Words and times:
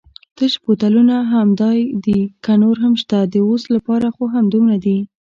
تش 0.37 0.53
بوتلونه 0.63 1.15
همدای 1.33 1.79
دي 2.03 2.19
که 2.45 2.53
نور 2.61 2.75
هم 2.83 2.93
شته؟ 3.01 3.19
د 3.33 3.35
اوس 3.47 3.63
لپاره 3.75 4.07
خو 4.15 4.23
همدومره 4.35 4.77
دي. 4.85 4.97